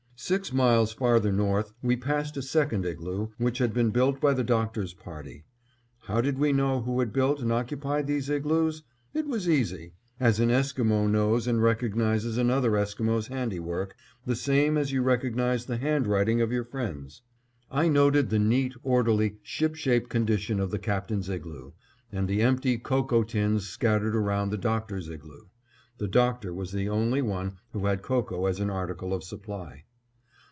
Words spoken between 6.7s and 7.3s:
who had